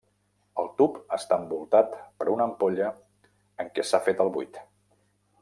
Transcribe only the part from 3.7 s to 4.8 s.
què s'ha fet el buit.